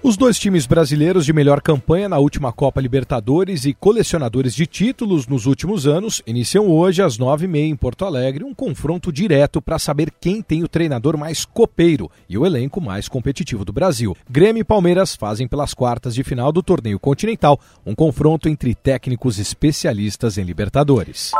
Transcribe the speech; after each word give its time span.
Os 0.00 0.16
dois 0.16 0.38
times 0.38 0.64
brasileiros 0.64 1.26
de 1.26 1.32
melhor 1.32 1.60
campanha 1.60 2.08
na 2.08 2.18
última 2.18 2.52
Copa 2.52 2.80
Libertadores 2.80 3.64
e 3.64 3.74
colecionadores 3.74 4.54
de 4.54 4.64
títulos 4.64 5.26
nos 5.26 5.44
últimos 5.44 5.88
anos 5.88 6.22
iniciam 6.24 6.68
hoje 6.68 7.02
às 7.02 7.18
nove 7.18 7.46
e 7.46 7.48
meia 7.48 7.66
em 7.66 7.74
Porto 7.74 8.04
Alegre 8.04 8.44
um 8.44 8.54
confronto 8.54 9.12
direto 9.12 9.60
para 9.60 9.76
saber 9.76 10.12
quem 10.20 10.40
tem 10.40 10.62
o 10.62 10.68
treinador 10.68 11.18
mais 11.18 11.44
copeiro 11.44 12.08
e 12.28 12.38
o 12.38 12.46
elenco 12.46 12.80
mais 12.80 13.08
competitivo 13.08 13.64
do 13.64 13.72
Brasil. 13.72 14.16
Grêmio 14.30 14.60
e 14.60 14.64
Palmeiras 14.64 15.16
fazem 15.16 15.48
pelas 15.48 15.74
quartas 15.74 16.14
de 16.14 16.22
final 16.22 16.52
do 16.52 16.62
torneio 16.62 17.00
continental 17.00 17.58
um 17.84 17.94
confronto 17.94 18.48
entre 18.48 18.76
técnicos 18.76 19.40
especialistas 19.40 20.38
em 20.38 20.44
Libertadores. 20.44 21.32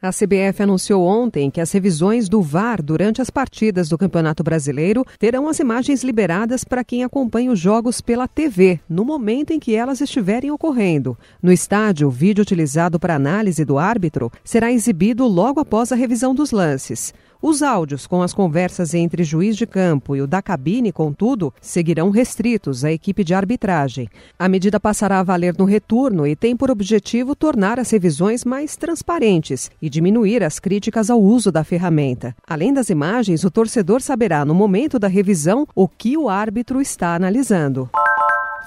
A 0.00 0.10
CBF 0.10 0.62
anunciou 0.62 1.06
ontem 1.06 1.50
que 1.50 1.58
as 1.58 1.72
revisões 1.72 2.28
do 2.28 2.42
VAR 2.42 2.82
durante 2.82 3.22
as 3.22 3.30
partidas 3.30 3.88
do 3.88 3.96
Campeonato 3.96 4.44
Brasileiro 4.44 5.02
terão 5.18 5.48
as 5.48 5.58
imagens 5.58 6.04
liberadas 6.04 6.64
para 6.64 6.84
quem 6.84 7.02
acompanha 7.02 7.50
os 7.50 7.58
jogos 7.58 8.02
pela 8.02 8.28
TV, 8.28 8.78
no 8.90 9.06
momento 9.06 9.52
em 9.52 9.58
que 9.58 9.74
elas 9.74 10.02
estiverem 10.02 10.50
ocorrendo. 10.50 11.16
No 11.42 11.50
estádio, 11.50 12.08
o 12.08 12.10
vídeo 12.10 12.42
utilizado 12.42 13.00
para 13.00 13.14
análise 13.14 13.64
do 13.64 13.78
árbitro 13.78 14.30
será 14.44 14.70
exibido 14.70 15.26
logo 15.26 15.60
após 15.60 15.90
a 15.90 15.96
revisão 15.96 16.34
dos 16.34 16.50
lances. 16.50 17.14
Os 17.40 17.62
áudios 17.62 18.06
com 18.06 18.22
as 18.22 18.32
conversas 18.32 18.94
entre 18.94 19.22
juiz 19.22 19.56
de 19.56 19.66
campo 19.66 20.16
e 20.16 20.22
o 20.22 20.26
da 20.26 20.40
cabine, 20.40 20.90
contudo, 20.90 21.52
seguirão 21.60 22.10
restritos 22.10 22.84
à 22.84 22.90
equipe 22.90 23.22
de 23.22 23.34
arbitragem. 23.34 24.08
A 24.38 24.48
medida 24.48 24.80
passará 24.80 25.20
a 25.20 25.22
valer 25.22 25.54
no 25.58 25.64
retorno 25.64 26.26
e 26.26 26.34
tem 26.34 26.56
por 26.56 26.70
objetivo 26.70 27.36
tornar 27.36 27.78
as 27.78 27.90
revisões 27.90 28.44
mais 28.44 28.76
transparentes 28.76 29.70
e 29.80 29.90
diminuir 29.90 30.42
as 30.42 30.58
críticas 30.58 31.10
ao 31.10 31.20
uso 31.20 31.52
da 31.52 31.62
ferramenta. 31.62 32.34
Além 32.46 32.72
das 32.72 32.90
imagens, 32.90 33.44
o 33.44 33.50
torcedor 33.50 34.00
saberá 34.00 34.44
no 34.44 34.54
momento 34.54 34.98
da 34.98 35.08
revisão 35.08 35.66
o 35.74 35.86
que 35.86 36.16
o 36.16 36.28
árbitro 36.28 36.80
está 36.80 37.14
analisando. 37.14 37.90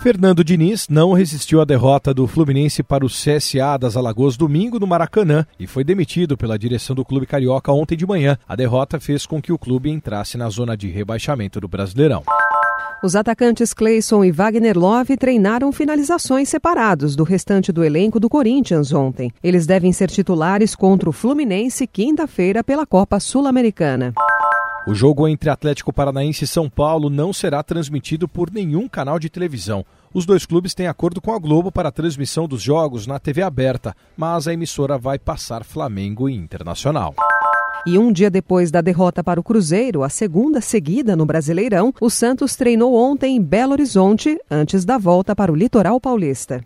Fernando 0.02 0.46
Diniz 0.46 0.88
não 0.88 1.12
resistiu 1.12 1.60
à 1.60 1.66
derrota 1.66 2.14
do 2.14 2.26
Fluminense 2.26 2.82
para 2.82 3.06
o 3.06 3.10
CSA 3.10 3.78
das 3.78 3.98
Alagoas 3.98 4.38
domingo 4.38 4.80
no 4.80 4.88
Maracanã 4.88 5.46
e 5.60 5.68
foi 5.68 5.84
demitido 5.84 6.38
pela 6.38 6.58
direção 6.58 6.96
do 6.96 7.04
clube 7.04 7.26
carioca 7.26 7.70
ontem 7.74 7.98
de 7.98 8.08
manhã. 8.08 8.38
A 8.48 8.56
derrota 8.56 8.98
fez 8.98 9.26
com 9.26 9.42
que 9.42 9.52
o 9.52 9.58
clube 9.58 9.90
entrasse 9.90 10.38
na 10.38 10.50
zona 10.50 10.78
de 10.78 10.88
rebaixamento 10.88 11.60
do 11.60 11.68
Brasileirão. 11.68 12.24
Os 13.04 13.14
atacantes 13.14 13.74
Cleison 13.74 14.24
e 14.24 14.32
Wagner 14.32 14.78
Love 14.78 15.18
treinaram 15.18 15.70
finalizações 15.74 16.48
separados 16.48 17.14
do 17.14 17.26
restante 17.26 17.70
do 17.70 17.84
elenco 17.84 18.22
do 18.22 18.30
Corinthians 18.30 18.94
ontem. 18.94 19.34
Eles 19.44 19.66
devem 19.68 19.92
ser 19.92 20.10
titulares 20.10 20.76
contra 20.76 21.10
o 21.10 21.14
Fluminense 21.14 21.86
quinta-feira 21.86 22.64
pela 22.64 22.86
Copa 22.86 23.20
Sul-Americana. 23.20 24.14
O 24.90 24.96
jogo 24.96 25.28
entre 25.28 25.52
Atlético 25.52 25.94
Paranaense 25.94 26.46
e 26.46 26.48
São 26.48 26.68
Paulo 26.68 27.12
não 27.12 27.32
será 27.32 27.62
transmitido 27.62 28.28
por 28.28 28.50
nenhum 28.52 28.88
canal 28.88 29.20
de 29.20 29.30
televisão. 29.30 29.86
Os 30.12 30.26
dois 30.26 30.48
clubes 30.48 30.74
têm 30.74 30.88
acordo 30.88 31.22
com 31.22 31.32
a 31.32 31.38
Globo 31.38 31.72
para 31.72 31.90
a 31.90 31.92
transmissão 31.92 32.48
dos 32.48 32.60
jogos 32.60 33.06
na 33.06 33.20
TV 33.20 33.44
aberta, 33.44 33.96
mas 34.18 34.48
a 34.48 34.54
emissora 34.54 34.98
vai 34.98 35.20
passar 35.20 35.64
Flamengo 35.64 36.28
e 36.28 36.34
Internacional. 36.34 37.14
E 37.86 38.00
um 38.00 38.12
dia 38.12 38.32
depois 38.32 38.72
da 38.72 38.82
derrota 38.82 39.24
para 39.24 39.40
o 39.40 39.44
Cruzeiro, 39.44 40.02
a 40.02 40.10
segunda 40.10 40.60
seguida 40.60 41.16
no 41.16 41.24
Brasileirão, 41.24 41.94
o 42.02 42.10
Santos 42.10 42.56
treinou 42.56 42.96
ontem 42.96 43.36
em 43.36 43.42
Belo 43.44 43.74
Horizonte, 43.74 44.40
antes 44.50 44.86
da 44.86 44.98
volta 44.98 45.36
para 45.36 45.52
o 45.52 45.56
litoral 45.56 46.02
paulista. 46.02 46.66